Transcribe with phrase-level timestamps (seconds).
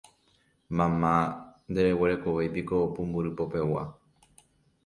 [0.77, 1.11] Mama,
[1.71, 3.83] ndeguerekovéipiko pumbyry popegua.